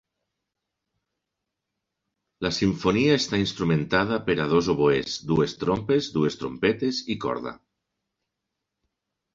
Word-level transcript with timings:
La 2.45 2.51
simfonia 2.59 3.19
està 3.19 3.41
instrumentada 3.43 4.19
per 4.31 4.37
a 4.47 4.49
dos 4.55 4.71
oboès, 4.77 5.19
dues 5.35 5.55
trompes, 5.67 6.11
dues 6.19 6.43
trompetes 6.43 7.05
i 7.17 7.21
corda. 7.27 7.57